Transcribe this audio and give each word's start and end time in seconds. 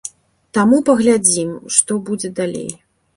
Таму 0.57 0.79
паглядзім, 0.87 1.51
што 1.75 1.99
будзе 2.09 2.33
далей. 2.41 2.69